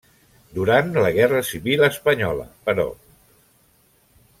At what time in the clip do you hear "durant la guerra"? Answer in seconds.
0.55-1.43